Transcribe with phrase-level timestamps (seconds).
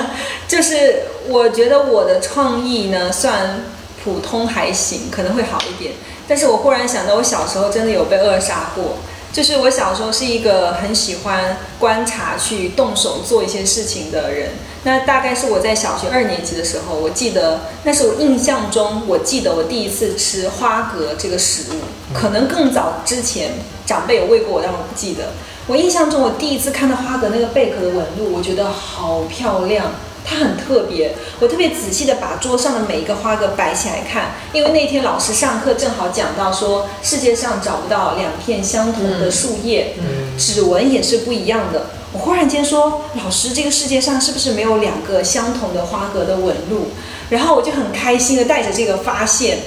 [0.48, 3.62] 就是我觉得我的创意呢算
[4.02, 5.92] 普通还行，可能会好一点。
[6.28, 8.96] 但是我忽然想到，我小时候真的有被扼杀过。
[9.32, 14.50] 就是我小时候是一个很喜欢观察、去动手做一些事情的人。
[14.84, 21.76] 那大概是我在小学二年级的时候，我记得那是我印象中，我记得我第一次吃花蛤这个食物，
[22.12, 23.52] 可能更早之前
[23.86, 25.32] 长辈有喂过我，但我不记得。
[25.68, 29.92] 我印象中，我第一次看到花蛤那个贝壳的纹路，我觉得好漂亮。
[30.24, 39.94] 它很特别，我特别仔细的把桌上的每一个花格摆起来看，因为那天老师上课正好讲到说，世界上找不到两片相同的树叶，
[40.38, 41.86] 指纹也是不一样的。
[42.12, 46.88] 我忽然间说，老师，这个世界上是不是没有两个相同的花格的纹路？
[47.30, 49.58] 然后我就很开心的带着这个发现，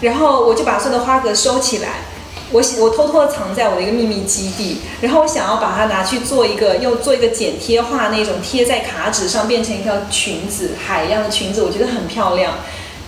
[0.00, 2.02] 然后我就把所有的花格收起来。
[2.52, 12.52] 我我偷偷的藏在我的一个秘密基地，然后我想要把它拿去做一个，又做一个剪贴画那种贴在卡纸上，变成一条裙子，海一样的裙子，我觉得很漂亮。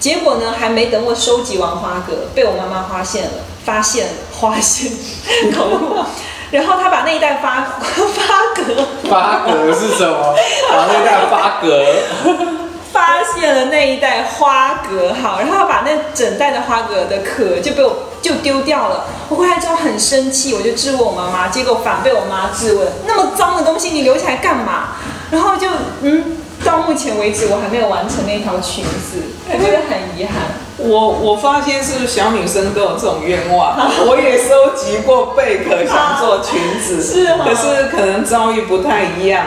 [0.00, 3.30] 结果呢，还没等我收集完花格，被我妈妈发现了，
[3.64, 4.08] 发现
[4.40, 4.90] 发现
[5.54, 6.04] 口误，
[6.50, 10.34] 然后她把那一袋发 发格，发格是什么？
[10.70, 12.54] 把那袋发蛤。
[13.04, 19.04] 发现了那一袋花蛤，好，然后把那整袋的花蛤的壳就被我就丢掉了。
[19.28, 24.96] 我回来之后很生气，我就质问我妈妈，结果反被我妈质问：那么脏的东西你留起来干嘛？
[25.30, 25.68] 然后就
[26.00, 26.38] 嗯。
[26.64, 30.58] 到目前为止，我还没有完成那条裙子，我觉得很遗憾。
[30.76, 33.76] 我我发现是不是小女生都有这种愿望？
[34.06, 39.46] 我也收集过贝壳，想做裙子， 是，可是可能遭遇不太一样。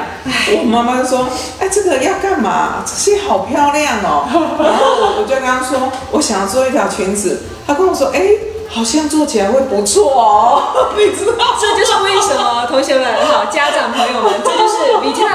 [0.57, 1.27] 我妈妈说
[1.59, 2.83] ：“哎，这个要干嘛？
[2.85, 4.23] 这些好漂亮哦。”
[4.63, 8.21] 然后我我就跟她说：“我想要做一条裙子。”她跟我说：“哎。”
[8.69, 11.55] 好像做起来会不错哦， 你知道？
[11.57, 14.41] 这就是为什么同学们好，家长朋友们，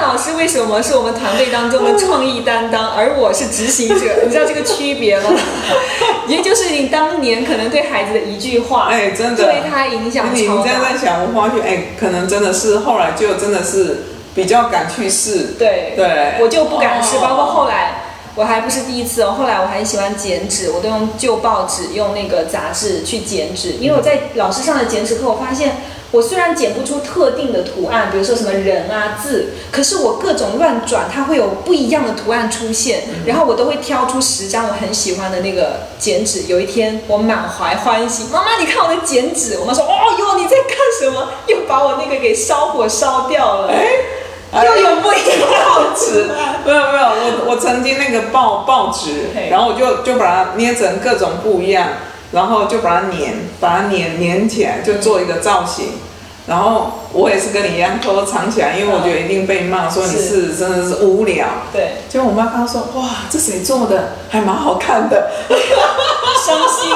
[0.03, 5.31] 老师为什么是我们团队当中的创意担当，而我是执行者， 你知道这个区别吗？
[6.29, 14.03] 也就是你当年可能对孩子的一句话，哎，真的对他影响你你这样在想，我发觉，哎，可能真的是后来就真的是
[14.35, 18.03] 比较敢去试，对对，我就不敢试，包括后来。
[18.35, 23.73] 我还不是第一次哦，后来我还喜欢剪纸，我都用旧报纸、用那个杂志去剪纸。
[23.73, 25.77] 因为我在老师上的剪纸课，我发现
[26.13, 33.05] 我虽然剪不出特定的图案，比如说什么人啊字，可是我各种乱转，它会有不一样的图案出现。
[33.27, 36.43] 然后我都会挑出十张我很喜欢的那个剪纸。
[36.49, 39.59] 有一天我满怀欢喜，妈妈你看我的剪纸。
[39.59, 41.31] 我妈说哦哟你在干什么？
[41.47, 43.73] 又把我那个给烧火烧掉了。
[44.55, 46.29] 又有不一样的报纸，
[46.67, 51.89] 没有没有，我我曾经那个报报纸，然后我就就把它捏成各种不一样，
[52.33, 55.87] 然后就把它粘，把它粘粘起来，就做一个造型，
[56.47, 56.93] 然后。
[57.15, 61.47] 我也是跟你一样偷偷藏起来，因为我觉得一定被骂，说你是真的是无聊。
[61.71, 65.31] 对，结果我妈刚说，哇，这谁做的，还蛮好看的，
[66.43, 66.91] 伤心，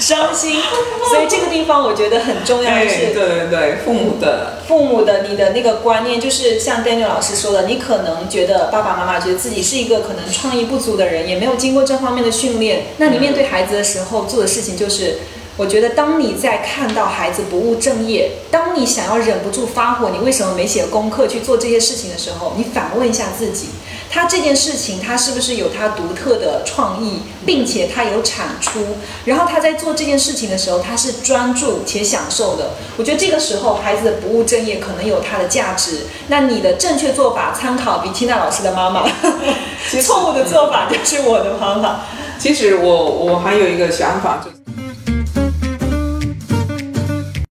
[0.00, 0.60] 伤心。
[1.08, 15.18] 所以这个地方我觉得很重要对对对，父母的，父母的你的那个观念，就是像 Daniel 老师说的，你可能觉得爸爸妈妈觉得自己是一个可能创意不足的人，也没有经过这方面的训练，那你面对孩子的时候做的事情就是。
[15.58, 23.66] 我觉得，当你在看到孩子不务正业，当你想要忍不住发火，你为什么没写功课去做这些事情的时候，你反问一下自己，
[24.08, 28.78] 他这件事情他是不是有他独特的创意，并且他有产出，
[29.24, 32.70] 然后他在做这件事情的时候，他是专注且享受的。
[32.96, 36.06] 我觉得这个时候孩子的不务正业可能有它的价值。
[36.28, 39.04] 那你的正确做法，参考比缇娜老师的妈妈，
[40.00, 42.02] 错误的做法就是我的方法。
[42.38, 44.52] 其实我我还有一个想法就。